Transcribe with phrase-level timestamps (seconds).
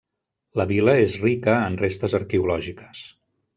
[0.59, 3.07] La vila és rica en restes arqueològiques.